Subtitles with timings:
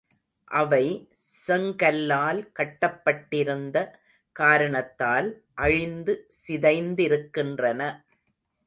[0.51, 0.85] அவை
[1.43, 3.77] செங்கல்லால் கட்டப்பட்டிருந்த
[4.35, 5.29] காரணத்தால்
[5.61, 7.81] அழிந்து சிதைந்திருக்கின்றன.